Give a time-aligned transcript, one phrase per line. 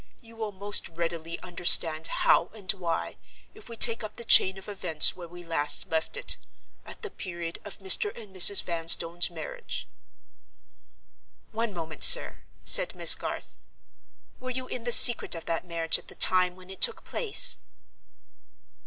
[0.19, 3.17] You will most readily understand how and why,
[3.53, 7.59] if we take up the chain of events where we last left it—at the period
[7.63, 8.09] of Mr.
[8.19, 8.63] and Mrs.
[8.63, 9.87] Vanstone's marriage."
[11.51, 13.59] "One moment, sir," said Miss Garth.
[14.39, 17.59] "Were you in the secret of that marriage at the time when it took place?"